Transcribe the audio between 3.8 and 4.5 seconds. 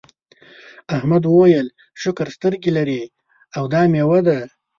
میوه ده.